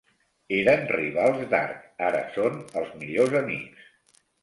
[0.59, 3.91] Eren rivals d'arc, ara són els millors amics.